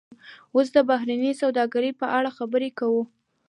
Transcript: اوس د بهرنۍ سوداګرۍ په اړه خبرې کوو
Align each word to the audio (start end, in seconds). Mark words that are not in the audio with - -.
اوس 0.53 0.67
د 0.75 0.77
بهرنۍ 0.89 1.31
سوداګرۍ 1.41 1.91
په 2.01 2.05
اړه 2.17 2.29
خبرې 2.37 2.69
کوو 2.79 3.01